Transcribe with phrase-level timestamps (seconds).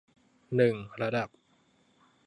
[0.55, 1.29] หนึ่ง ระดับ